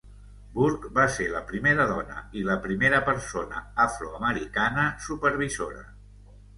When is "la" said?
1.33-1.41, 2.49-2.57